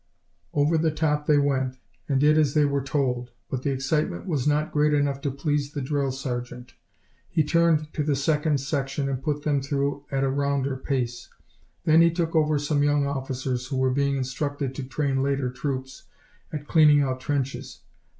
[0.51, 1.77] Over the top they went
[2.09, 3.29] and did as they were told.
[3.51, 6.73] But the excitement was not great enough to please the drill sergeant.
[7.29, 11.29] He turned to the second section, and put them through at a rounder pace.
[11.85, 16.05] Then he took over some young officers, who were being instructed to train later troops,
[16.51, 17.81] at cleaning out trenches.